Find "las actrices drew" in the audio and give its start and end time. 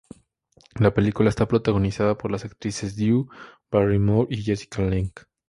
2.31-3.27